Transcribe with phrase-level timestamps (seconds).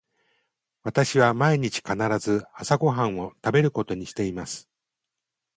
[0.81, 4.67] 私は毎日必ず朝ご飯を食べることにしています。